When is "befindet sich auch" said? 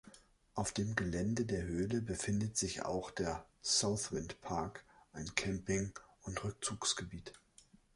2.01-3.11